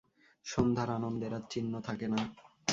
[0.45, 2.19] সন্ধ্যার আনন্দের আর চিহ্ন থাকে না।